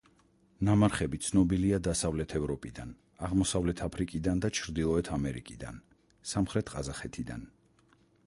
ნამარხები 0.67 1.17
ცნობილია 1.25 1.79
დასავლეთ 1.87 2.33
ევროპიდან, 2.39 2.93
აღმოსავლეთ 3.27 3.83
აფრიკიდან 3.87 4.41
და 4.45 4.51
ჩრდილოეთ 4.61 5.13
ამერიკიდან, 5.19 5.79
სამხრეთ 6.33 6.75
ყაზახეთიდან. 6.77 7.45